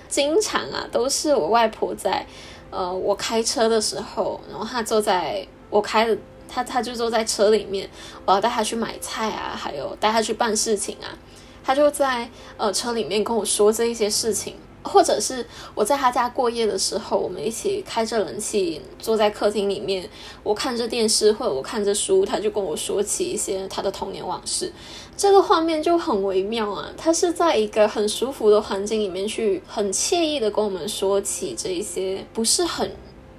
[0.08, 2.26] 经常啊，都是我外婆在，
[2.70, 6.16] 呃，我开车的时候，然后她坐在我开的，
[6.48, 7.88] 他他就坐在车里面，
[8.24, 11.12] 我要带他去买菜啊，还有带他去办事情啊，
[11.62, 14.54] 他就在呃车里面跟我说这一些事情。
[14.84, 20.08] 或者是我在他家过夜的时候，我们一起开着冷气，坐在客厅里面，
[20.42, 24.72] 我看着电视或者我看着书，他就跟我说起一些他的童年往事，
[25.14, 26.88] 这个画面就很微妙啊。
[26.96, 32.90] 他是在一个很舒服的环境里面去，很惬意的跟我们说起这一些不是很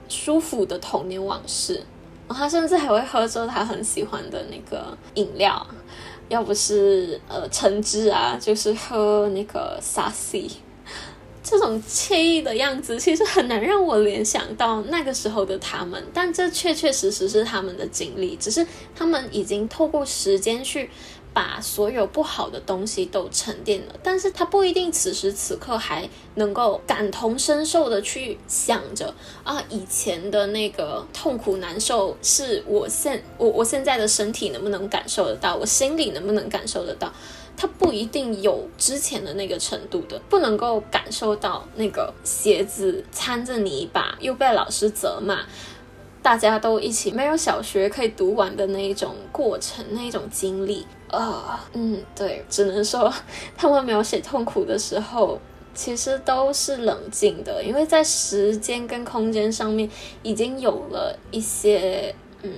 [0.08, 1.84] 舒服的童年往事。
[2.30, 5.66] 他甚至还会喝着他很喜欢的那个饮料，
[6.30, 10.50] 要不是呃橙汁啊，就是喝那个沙西。
[11.42, 18.64] 这种惬意的样子，其实很难让我联想到那个时候的他们，但这确确实实是他们的经历，只是
[18.94, 20.92] 他们已经透过时间去
[21.34, 29.14] 把所有不好的东西都沉淀了，但是他不一定此时此刻还能够感同身受的去想着
[29.44, 37.14] 啊，以前的那个痛苦难受，是我现我我现在的身体能不能感受得到，我心里能不能感受得到。
[37.56, 45.42] 他不一定有之前的那个程度的，不能够感受到那个鞋子掺着泥巴又被老师责骂，
[46.22, 53.14] 大家都一起没有小学可以读完的那一种过程，那一种经历啊，嗯，对，只能说
[53.58, 55.40] 他们描写痛苦的时候，
[55.74, 59.90] 其实都是冷静的，因为在时间跟空间上面
[60.24, 62.52] 已经有了一些，嗯，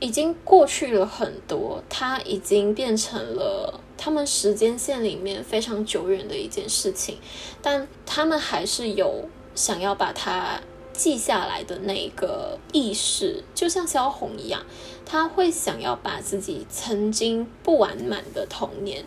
[0.00, 3.80] 已经过去了很多，它已经变成了。
[4.04, 7.18] 他们时间线里面非常久远的一件事情，
[7.62, 10.60] 但他们还是有想要把它
[10.92, 14.64] 记下来的那个意识，就像萧红一样，
[15.04, 19.04] 他会想要把自己曾经不完满的童年，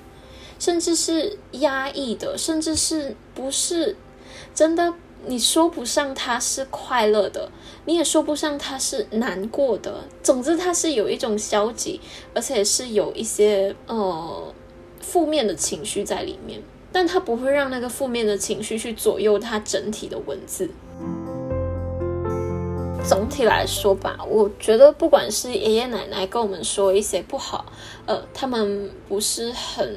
[0.59, 3.95] 甚至是压抑的，甚至是不是
[4.53, 4.93] 真的，
[5.25, 7.49] 你说不上他是快乐的，
[7.85, 12.01] 你也说不上他是难过的，总之他是有一种消极，
[12.33, 14.53] 而且是有一些呃。
[15.01, 16.59] 负面的情绪在里面，
[16.91, 20.67] 但他不会让那个负面的情绪去左右他整体的文字。
[23.07, 27.65] 总体来说吧，我觉得不管是爷爷奶奶跟我们说一些不好，
[28.07, 29.95] 呃，他们不是很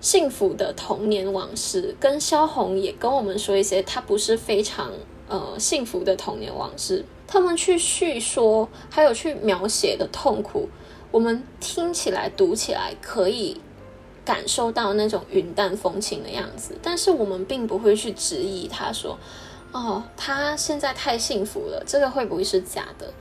[0.00, 4.92] 幸福的童年往事，跟萧红也跟我们说一些他不是非常
[5.28, 10.68] 呃幸福的童年往事，他们去叙说还有去描写的痛苦，
[11.10, 13.60] 我们听起来读起来可以。
[14.24, 19.18] 感受到那种云淡风轻的样子，但是我们并不会去质疑他说
[19.72, 23.12] ：“哦，他现在太幸福了，这个会不会是假的？”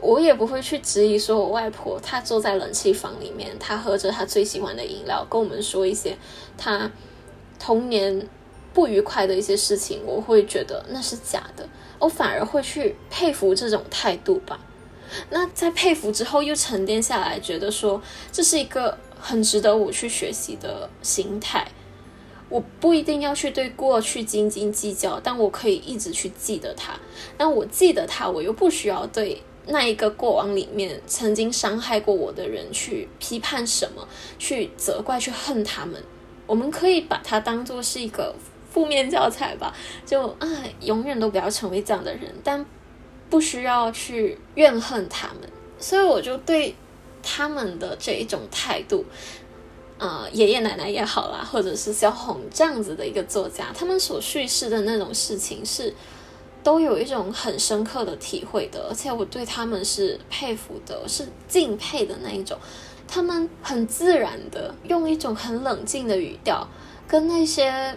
[0.00, 6.16] 我也不会去质疑说，我外婆她坐在冷气房里面，她喝着她最喜欢的饮料，跟我们说一些
[6.56, 6.88] 她
[7.58, 8.28] 童年
[8.72, 11.68] 不愉快的一些事情，我会觉得那是假的。
[11.98, 14.60] 我反而会去佩服这种态度吧。
[15.30, 18.96] 那在佩服之后，又沉淀下来，觉得说这是一个。
[19.20, 21.66] 很值得我去学习的心态，
[22.48, 26.98] 我不一定要去对过去斤斤计较，但我可以一直去记得他。
[27.36, 34.06] 那我记得他，我又不需要对那一个过往里面曾经伤害过我的人去批判什么，
[34.38, 36.02] 去责怪，去恨他们。
[36.46, 38.34] 我们可以把它当做是一个
[38.70, 39.74] 负面教材吧，
[40.06, 40.48] 就啊，
[40.80, 42.64] 永远都不要成为这样的人，但
[43.28, 45.50] 不需要去怨恨他们。
[45.78, 46.74] 所以我就对。
[47.20, 49.04] 他们的这一种态度，
[49.98, 55.92] 呃，爷爷奶奶也好啦，或者是萧红这样子的一个作家，他们所叙事的那种事情是
[56.62, 62.56] 都有一种很深刻的体会的，而且我对他们是佩服的，是敬佩的那一种。
[63.06, 66.68] 他们很自然的用一种很冷静的语调，
[67.06, 67.96] 跟那些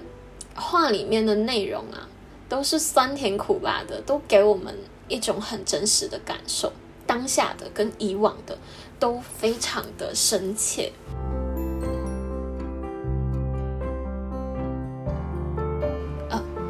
[0.56, 2.10] 话里面的内容啊，
[2.50, 4.76] 都是酸甜苦辣的，都给我们
[5.08, 6.74] 一种很真实的感受，
[7.06, 8.58] 当下的跟以往的。
[9.02, 10.92] 都非常的深切。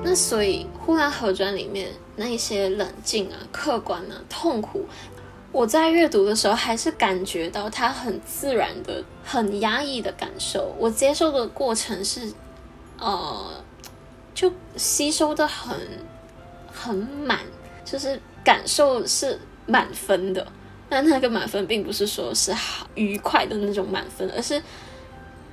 [0.03, 4.85] 那所以《呼兰河传》里面那一些冷静啊、客观啊、痛苦，
[5.51, 10.75] 我在阅读的时候还是感觉到他很自然的、很压抑的感受。
[10.79, 12.33] 我接受的过程是，
[12.97, 13.63] 呃，
[14.33, 15.77] 就吸收的很
[16.73, 17.39] 很满，
[17.85, 20.45] 就是感受是满分的。
[20.89, 24.61] 但那个满分并不是说是好愉快的那种满分，而是，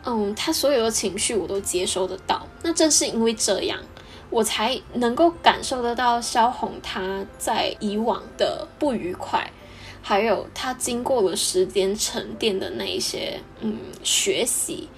[0.04, 2.44] 嗯，他所有的情绪我都接收得到。
[2.62, 3.78] 那正是因为这样。
[4.30, 9.50] 我才能够感受得到萧红她在以往的不愉快，
[10.02, 14.88] 还有她经过了时间沉淀的那一些嗯学习，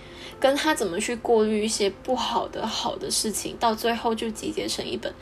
[0.40, 5.12] 跟她怎么去过滤一些不好的好的事情，到最后就集结成一本。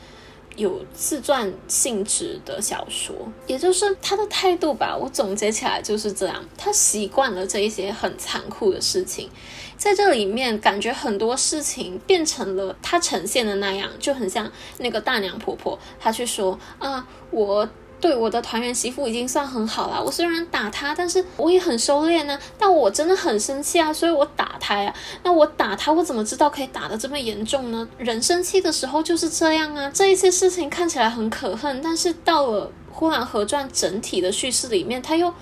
[0.59, 3.15] 有自传性质的小说，
[3.47, 4.95] 也就是他的态度吧。
[4.95, 6.43] 我总结起来就是这样。
[6.57, 9.29] 他习惯了这一些很残酷的事情，
[9.77, 17.67] 在这里面感觉很多事情变成了他呈现的那样，就很像那个大娘婆婆，她去说啊，我。
[18.01, 20.01] 对我的团圆媳妇已经算很好了。
[20.01, 22.39] 我虽然打她，但是我也很收敛呢。
[22.57, 24.93] 但我真的很生气啊，所以我打她呀。
[25.23, 27.87] 那我打她，我怎么知道可以打得这么严重呢？
[27.97, 29.91] 人生气的时候就是这样啊。
[29.93, 35.33] 这一些事情看起来很可恨，但是到了《呼兰河传》整体的叙事里面，他又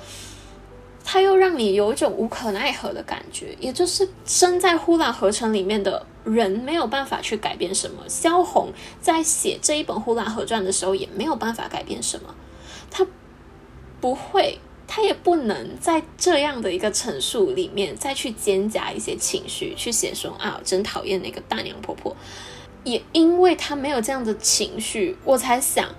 [1.06, 3.56] 他又让你有一种无可奈何的感觉。
[3.60, 8.04] 也就是身在呼兰河城里面的人没有办法去改变什么。
[8.08, 12.34] 萧红在写这一本《呼兰河传》的时候也没有办法改变什么。
[12.90, 13.06] 他
[14.00, 22.16] 不会，他也不能在这样的一个陈述里面再去兼夹一些情绪，去写说啊，真讨厌那个大娘婆婆。
[22.84, 25.90] 也因为他没有这样的情绪，我才想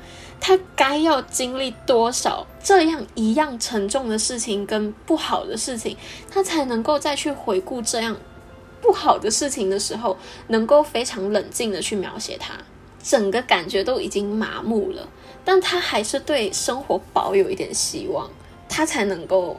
[0.40, 5.96] 他该要经历多少这样一样沉重的事情跟不好的事情，
[6.30, 8.16] 他才能够再去回顾这样
[8.80, 10.16] 不好的事情的时候，
[10.46, 12.54] 能够非常冷静的去描写它。
[13.02, 15.06] 整个感觉都已经麻木了。
[15.50, 18.30] 但他还是对生活保有一点希望，
[18.68, 19.58] 他才能够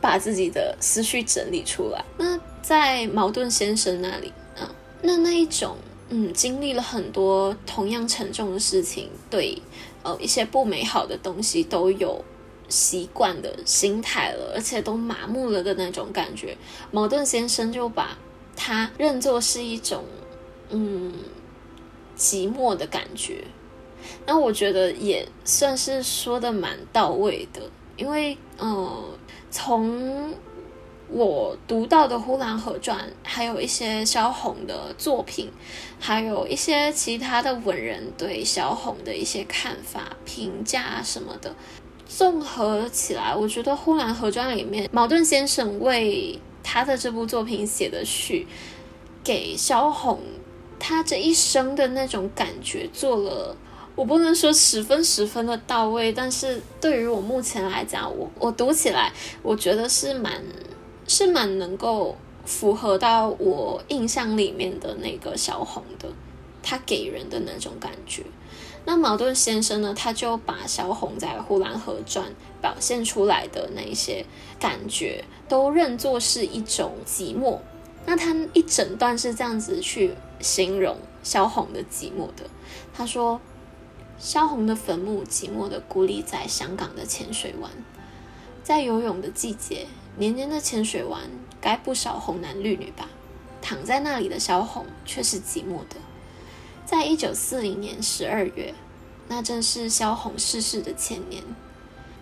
[0.00, 2.04] 把自己的思绪整理出来。
[2.18, 4.68] 那在矛盾先生那里啊，
[5.00, 5.76] 那那一种
[6.08, 9.62] 嗯，经历了很多同样沉重的事情，对
[10.02, 12.24] 呃一些不美好的东西都有
[12.68, 16.58] 习惯的心态了，而且都麻木了的那种感觉，
[16.90, 18.18] 矛盾先生就把
[18.56, 20.02] 他认作是一种
[20.70, 21.12] 嗯
[22.18, 23.44] 寂寞的感觉。
[24.26, 27.60] 那我觉得也算是说的蛮到位的，
[27.96, 29.04] 因为呃，
[29.50, 30.34] 从
[31.08, 35.50] 我读到的《呼兰河传》，还有一些萧红的作品，
[36.00, 41.54] 还有一些其他的文人对萧红的一些看法、评价什么的，
[42.06, 48.46] 综合起来，我觉得《呼兰河传》里面茅盾先生为他的这部作品写的序，
[49.22, 50.18] 给萧红
[50.78, 53.54] 他这一生的那种感觉做了。
[53.94, 59.12] 我不能说十分十分的到位，但是对于我目前来讲，我我读起来，
[59.42, 60.42] 我觉得是蛮
[61.06, 62.16] 是蛮能够
[62.46, 66.08] 符合到我印象里面的那个小红的，
[66.62, 68.22] 他给人的那种感觉。
[68.86, 72.26] 那矛盾先生呢，他就把小红在《呼兰河传》
[72.62, 74.24] 表现出来的那些
[74.58, 77.58] 感觉，都认作是一种寂寞。
[78.06, 82.48] 那他一整段是这样子去形容小红的寂寞的，
[82.94, 83.38] 他说。
[84.22, 87.72] 萧红的坟墓寂寞地孤立在香港的浅水湾，
[88.62, 91.22] 在游泳的季节，年年的浅水湾
[91.60, 93.08] 该不少红男绿女吧？
[93.60, 95.96] 躺在那里的萧红却是寂寞的。
[96.86, 98.72] 在一九四零年十二月，
[99.26, 101.42] 那正是萧红逝世的前年，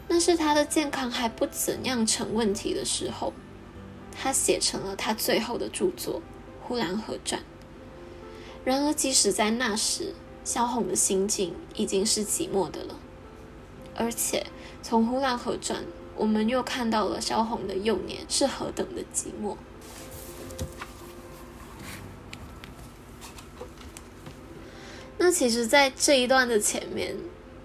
[0.08, 3.34] 那是他的健康还不怎样成问题的时候，
[4.18, 6.20] 他写成了他最后的著作
[6.66, 7.42] 《呼兰河传》。
[8.64, 12.96] 然而，即使在那时，萧红的心境已经是寂寞的了，
[13.94, 14.46] 而且
[14.82, 15.80] 从《呼兰河传》，
[16.16, 19.56] 我们又看到了萧红的幼年是何等的寂寞。
[25.18, 27.14] 那其实，在这一段的前面，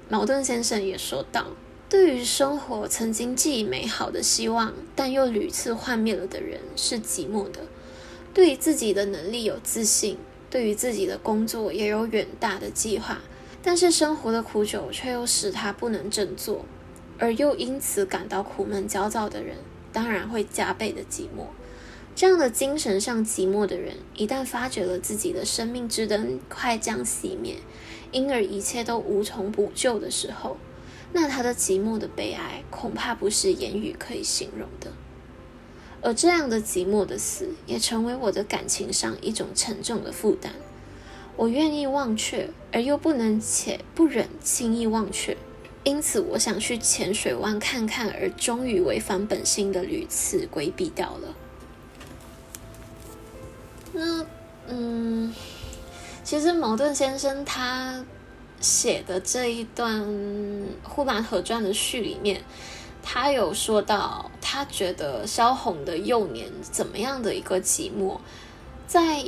[0.09, 1.47] 茅盾先生也说到，
[1.89, 7.61] 对于生活曾经寄以美好的希望，但又屡次幻灭了的人是寂寞的；
[8.33, 10.17] 对于自己的能力有自信。
[10.55, 13.19] 对于自己的工作也有远大的计划，
[13.61, 16.63] 但是生活的苦酒却又使他不能振作，
[17.19, 19.57] 而又因此感到苦闷焦躁的人，
[19.91, 21.47] 当然会加倍的寂寞。
[22.15, 27.57] 这样的精神上寂寞的人，一旦发觉了自己的生命之灯快将熄灭，
[28.13, 30.55] 因而一切都无从补救的时候，
[31.11, 34.89] 那他的寂寞的悲哀，恐怕不是言语可以形容的。
[36.05, 40.53] 而这样的寂寞的死，也成为我的感情上一种沉重的负担。
[41.35, 45.35] 我愿意忘却，而又不能且不忍轻易忘却。
[45.83, 51.35] 因此，我想去浅水湾看看，而终于违反本心的屡次规避掉了。
[53.91, 54.25] 那，
[54.67, 55.33] 嗯，
[56.23, 58.05] 其实茅盾先生他
[58.61, 60.01] 写的这一段
[60.83, 62.43] 《呼兰河传》的序里面，
[63.07, 68.17] 他有说到，他觉得萧红的幼年怎么样的一个寂寞，
[68.87, 69.23] 在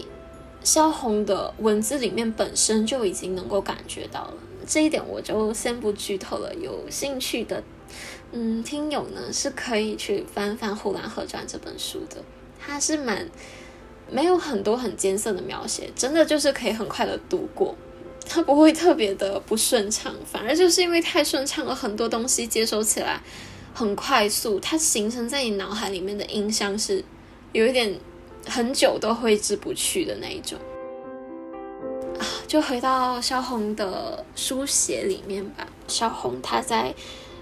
[0.64, 4.34] 萧红的文字里面本身就已经能够感觉到了。
[4.68, 6.54] 这一点我就先不剧透了。
[6.56, 7.64] 有兴趣的，
[8.32, 12.18] 嗯，听友呢是可以去翻翻《呼兰河传》这本书的。
[12.60, 13.30] 它是蛮
[14.10, 17.76] 没有很多很艰涩的描写，真的就是可以很快的度过。
[18.28, 23.22] 它不会特别的不顺畅，反而就是因为太顺畅了，很多东西接收起来
[23.78, 27.04] 很快速，它形成在你脑海里面的印象是
[27.52, 27.96] 有一点
[28.48, 30.58] 很久都挥之不去的那一种。
[32.18, 35.68] 啊就回到萧红的书写里面吧。
[35.88, 36.96] 萧红他在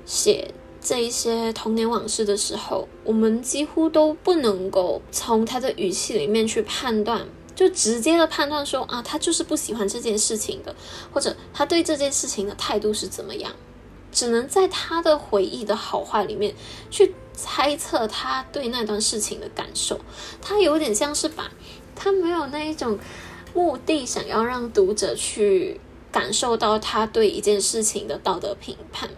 [0.06, 7.26] 写这一些童年往事的时候，我们几乎都不能够从他的语气里面去判断，
[7.56, 10.76] 就直接的判断说啊，他就是不喜欢这件事情的，
[11.14, 13.54] 或者他对这件事情的态度是怎么样，
[14.16, 16.56] 只能在他的回忆的好坏里面
[16.90, 20.00] 去猜测他对那段事情的感受。
[20.42, 21.52] 他有点像是把
[21.94, 22.98] 他没有那一种。
[23.58, 25.80] 目的想要让读者去
[26.12, 29.10] 感受到他对一件事情的道德评判，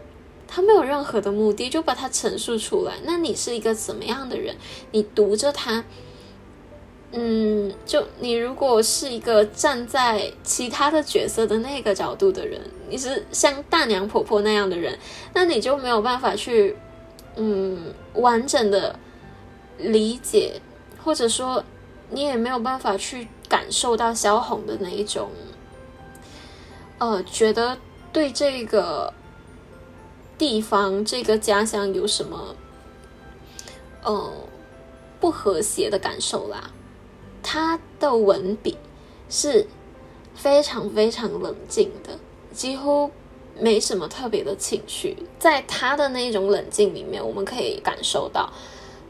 [0.47, 2.99] 他没有任何的目的，就把它陈述出来。
[3.03, 4.55] 那你是一个怎么样的人？
[4.91, 5.83] 你读着他，
[7.11, 14.97] 嗯，就你如果是一个站在其他的角色的那个角度的人，你是像大娘婆婆那样的人，
[15.33, 16.75] 那你就没有办法去，
[17.35, 18.99] 嗯，完整的
[19.77, 20.61] 理解，
[21.03, 21.63] 或者说
[22.09, 23.27] 你也没有办法去。
[23.49, 25.29] 感受到萧红的那一种，
[26.97, 27.77] 呃，觉得
[28.11, 29.13] 对这个
[30.37, 32.57] 地方、这个家乡有什么，
[34.03, 34.33] 呃，
[35.21, 36.69] 不和谐的感受啦。
[37.49, 38.77] 他的文笔
[39.29, 39.65] 是
[40.35, 42.19] 非常非常冷静的，
[42.51, 43.09] 几乎
[43.57, 45.15] 没什么特别的情绪。
[45.39, 48.51] 在他的那种冷静里面，我们可以感受到。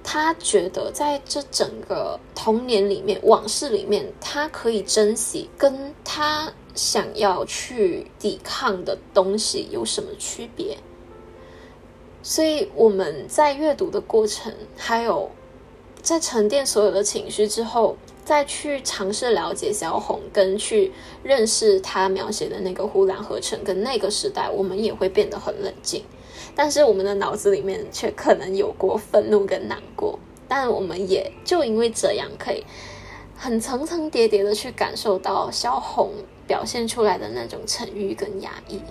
[0.04, 10.78] 他觉得在这整个童年里面、往事里面，他可以珍惜，跟他想要去抵抗的东西有什么区别？
[12.22, 15.32] 所以我们在阅读的过程，还有
[16.04, 20.92] 在沉淀所有的情绪之后，再去尝试了解萧红，跟去
[21.24, 26.04] 认识他描写的那个呼兰河城跟那个时代，我们也会变得很冷静。
[26.54, 32.66] 但是我们的脑子里面却可能有过愤怒跟难过，但我们也就因为这样，可以
[33.34, 36.12] 很层层叠叠的去感受到萧红
[36.46, 38.82] 表现出来的那种沉郁跟压抑。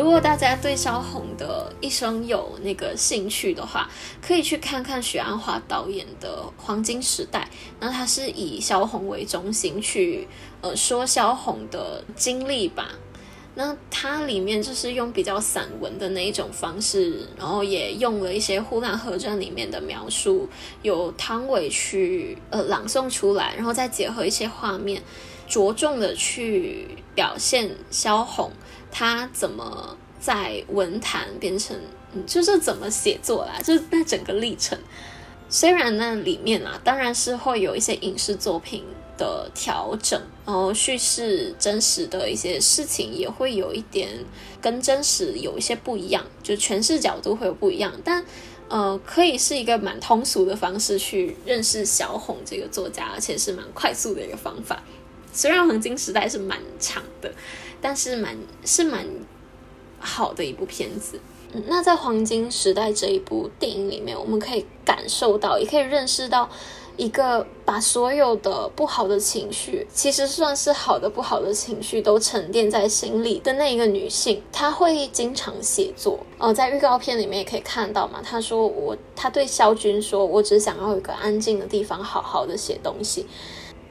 [0.00, 3.86] 如果大家对萧红的一生有那个兴趣的话，
[4.22, 7.40] 可以去看看许鞍华导演的《黄金时代》，
[7.80, 10.26] 那他是以萧红为中心去
[10.62, 12.88] 呃说萧红的经历吧。
[13.56, 20.48] 那它里面就是用比较散文的那一种方式，然后也用了一些《呼兰河传》里面的描述，
[20.80, 25.02] 有汤唯去呃朗诵出来，然后再结合一些画面，
[25.46, 28.50] 着重的去表现萧红
[28.90, 31.76] 他怎么在文坛变成，
[32.26, 34.78] 就是怎么写作啦，就是那整个历程。
[35.48, 38.84] 虽然那里面啊，当然是会有一些影视作品。
[39.20, 44.08] 的调整，然后叙事真实的一些事情也会有一点
[44.62, 48.24] 跟真实有一些不一样，就诠释角度会有不一样，但
[48.68, 54.82] 呃，可以是一个蛮通俗的方式去认识小红这个作家，而且是蛮快速的一个方法。
[55.34, 57.30] 虽然黄金时代是蛮长的，
[57.80, 59.06] 但是蛮是蛮
[59.98, 61.20] 好的一部片子。
[61.66, 66.48] 那在黄金时代这一部电影里面，我们可以感受到，也可以认识到。
[66.96, 76.18] 一个把所有的不好的情绪，其实算是好的不好的情绪都沉淀在心里的那一个女性，她会经常写作。
[76.36, 83.24] 呃，在预告片里面也可以看到嘛，她说我，她对萧军说，我只想要一个安静的地方，好好的写东西。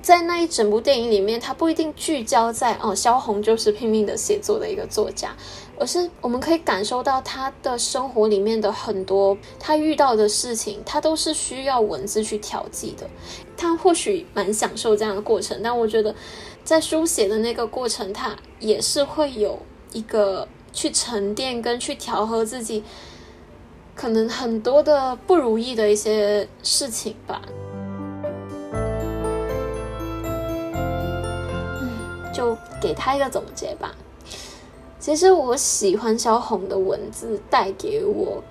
[0.02, 5.36] 在那一整部电影里面，他不一定聚焦在哦，萧红就是拼命的写作的一个作家，
[5.78, 13.10] 而是我们可以感受到他的生活里面的很多他遇到的事情，他都是需要文字去调剂的。
[13.58, 16.16] 他或许蛮享受这样的过程，但我觉得
[16.64, 19.60] 在书写的那个过程，他也是会有
[19.92, 22.84] 一个去沉淀跟去调和自己
[23.96, 27.42] 可能很多的不如意的一些事情吧。
[32.34, 33.96] 就给他一个总结吧。
[35.00, 38.44] 其实我喜欢萧红的文字带给我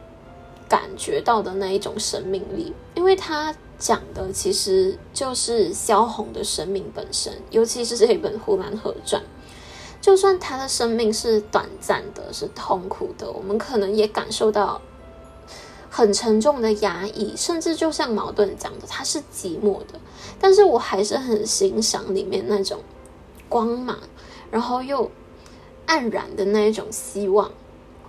[0.68, 9.22] 感觉到的那一种生命力，因为他讲的其实就是萧红的生命本身，尤其是这一本《呼兰河传》。
[10.00, 14.80] 就算他的生命是短暂的，是痛苦的，我们可能也感受到
[15.90, 19.98] 很沉重的压抑，甚至就像矛盾讲的，他是寂寞的。
[20.40, 22.78] 但是我还是很欣赏里面那种
[23.48, 23.98] 光芒，
[24.50, 25.10] 然后又
[25.86, 27.50] 黯然的那一种希望。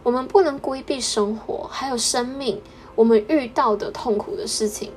[0.04, 2.62] 我们不能规避生活，还有生命，
[2.96, 4.92] 我们遇到的痛苦的事情，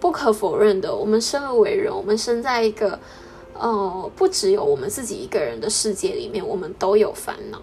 [0.00, 0.94] 不可否认的。
[0.94, 2.98] 我们生而为人，我们生在一个。
[3.54, 7.60] 哦，不只有我们自己一个人的世界里面，我们都有烦恼。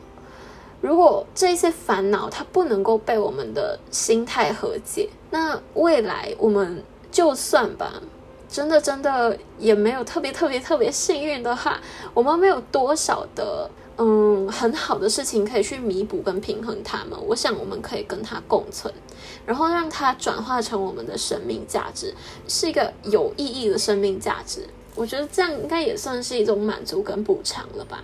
[0.81, 8.01] 如果这些烦恼它不能够被我们的心态和解，那未来我们就算吧，
[8.49, 11.79] 真的真的也没有特别特别特别幸运的话，
[12.15, 17.17] 我们没有多少的嗯很好的事情可以去弥补跟平衡它们。
[17.27, 18.91] 我想我们可以跟它共存，
[19.45, 22.13] 然后让它转化成我们的生命价值，
[22.47, 24.67] 是一个有意义的生命价值。
[24.95, 28.03] 我觉得这样应该也算是一种满足跟补偿了吧。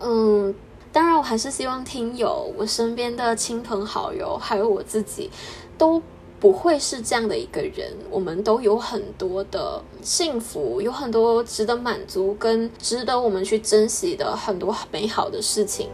[0.00, 0.52] 嗯，
[0.92, 5.30] 当然，我还是希望听友、我身边的亲朋好友，还有我自己，
[5.78, 6.02] 都
[6.40, 7.92] 不会是这样的一个人。
[8.10, 15.88] 我们都有很多的幸福，有很多值得满足跟值得我们去珍惜的很多美好的事情。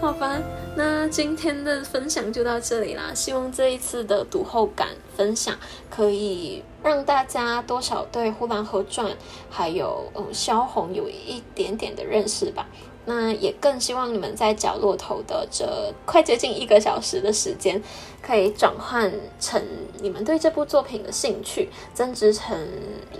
[0.00, 0.40] 好吧。
[0.76, 5.56] 那今天的分享就到这里啦，希望这一次的读后感分享
[5.90, 9.10] 可以让大家多少对《呼兰河传》
[9.50, 12.68] 还有嗯萧红有一点点的认识吧。
[13.08, 17.82] 那也更希望你们在角落头的这快接近一个小时的时间，
[18.20, 19.60] 可以转换成
[20.02, 22.68] 你们对这部作品的兴趣，增值成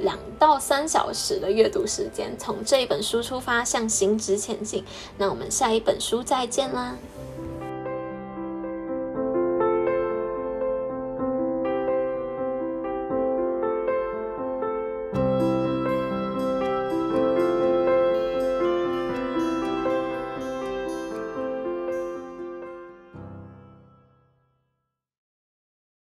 [0.03, 4.85] 两到三小时的阅读时间，从这一本书出发，向行之前进。
[5.17, 6.95] 那我们下一本书再见啦！